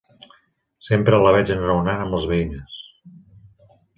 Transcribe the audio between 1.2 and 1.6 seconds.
la veig